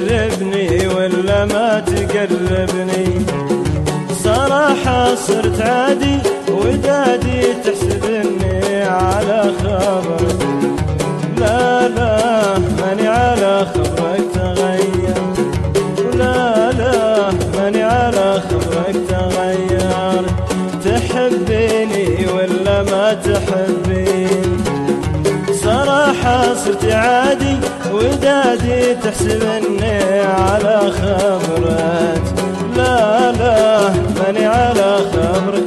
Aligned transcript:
تقربني 0.00 0.86
ولا 0.86 1.44
ما 1.44 1.80
تقربني؟ 1.80 3.24
صراحة 4.24 5.14
صرت 5.14 5.60
عادي 5.60 6.18
ودادي 6.48 7.42
تحسبني 7.64 8.82
على 8.82 9.52
خبرك 9.62 10.40
لا 11.38 11.88
لا 11.88 12.58
ماني 12.58 13.08
على 13.08 13.66
خبرك 13.74 14.24
تغير. 14.34 15.14
لا 16.18 16.72
لا 16.72 17.30
ماني 17.56 17.82
على 17.82 18.42
خبرك 18.50 18.96
تغير. 19.08 20.24
تحبيني 20.84 22.26
ولا 22.34 22.82
ما 22.82 23.14
تحبين 23.14 24.29
صراحة 25.90 26.54
صرت 26.54 26.84
عادي 26.84 27.56
ودادي 27.92 28.94
تحسبني 28.94 30.02
على 30.22 30.80
خبرك 30.92 32.22
لا 32.76 33.32
لا 33.32 33.90
ماني 33.90 34.46
على 34.46 34.98
خبرك 35.12 35.59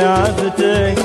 عفتك 0.00 0.98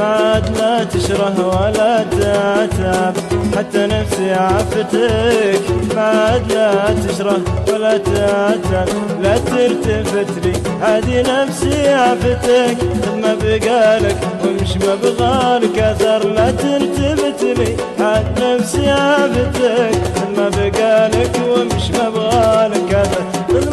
عاد 0.00 0.58
لا 0.58 0.84
تشره 0.84 1.46
ولا 1.46 2.04
تعتاب 2.04 3.16
حتى 3.56 3.86
نفسي 3.86 4.32
عفتك. 4.32 5.60
عاد 5.96 6.52
لا 6.52 6.94
تشره 7.08 7.40
ولا 7.72 7.98
تعتاب 7.98 8.88
لا 9.22 9.38
تلتفت 9.38 10.46
لي 10.46 10.52
عادي 10.82 11.22
نفسي 11.22 11.88
عفتك. 11.88 12.76
ما 13.22 13.34
بقالك 13.34 14.16
ومش 14.44 14.76
ما 14.76 14.94
بغالك 14.94 15.78
أثر. 15.78 16.28
لا 16.28 16.50
تلتفت 16.50 17.42
لي 17.42 17.76
عاد 18.00 18.26
نفسي 18.42 18.90
عفتك. 18.90 19.98
ما 20.36 20.48
بقالك 20.48 21.40
ومش 21.50 21.90
ما 21.90 22.08
بغالك 22.10 22.94
أثر. 22.94 23.24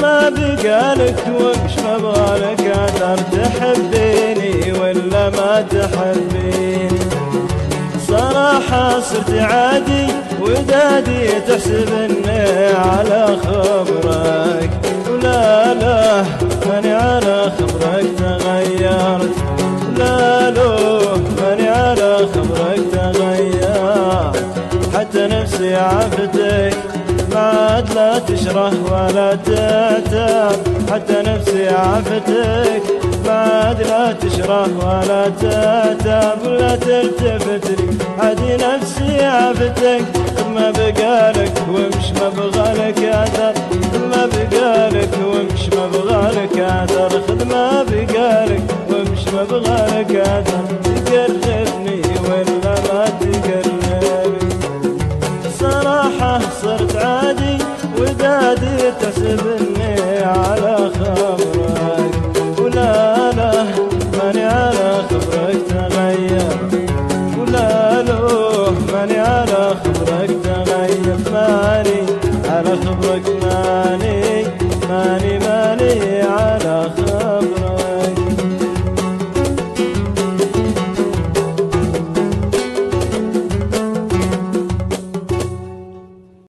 ما 0.01 0.29
بقالك 0.29 1.17
ومش 1.39 1.79
ما 1.83 1.97
بغالك 1.97 2.61
أثر. 2.61 3.19
ولا 3.35 4.04
ما 5.29 5.65
تحبيني 5.71 6.99
صراحة 8.07 8.99
صرت 8.99 9.29
عادي 9.29 10.07
ودادي 10.41 11.27
تحسبني 11.47 12.39
على 12.75 13.37
خبرك. 13.45 14.69
ولا 15.09 15.73
لا 15.73 16.23
ماني 16.67 16.93
على 16.93 17.51
خبرك 17.57 18.05
تغيرت. 18.17 19.35
لا 19.97 20.49
لو 20.49 20.75
ماني 21.41 21.69
على 21.69 22.17
خبرك 22.33 22.81
تغير 22.91 24.31
حتى 24.93 25.27
نفسي 25.27 25.75
عفتك 25.75 26.77
ما 27.31 27.39
عاد 27.39 27.93
لا 27.93 28.19
تشره 28.19 28.73
ولا 28.91 29.35
تعتاب 29.35 30.59
حتى 30.91 31.21
نفسي 31.25 31.67
عفتك 31.69 32.83
عاد 33.65 33.81
لا 33.81 34.11
تشره 34.11 34.69
ولا 34.77 35.29
تعتاب 35.29 36.37
ولا 36.45 36.75
تلتفت 36.75 37.81
لي 37.81 37.97
عادي 38.19 38.55
نفسي 38.55 39.25
عفتك 39.25 40.05
ما 40.55 40.71
بقالك 40.71 41.53
ومش 41.69 42.11
ما 42.19 42.29
بغالك 42.29 42.99
أثر. 42.99 43.53
ما 44.11 44.25
بقالك 44.33 45.09
ومش 45.25 45.69
ما 45.75 45.87
بغالك 45.87 46.59
أثر. 46.59 47.09
خذ 47.27 47.45
ما 47.45 47.83
بقالك 47.83 48.63
ومش 48.89 49.27
ما 49.33 49.43
بغالك 49.43 50.15
أثر. 50.15 50.65
تقربني 50.83 52.01
ولا 52.23 52.75
ما 52.87 53.05
تقربني 53.19 54.49
صراحة 55.59 56.39
صرت 56.61 56.95
عادي 56.95 57.57
ودادي 57.99 58.91
تحسبني 59.01 60.23
على 60.23 60.89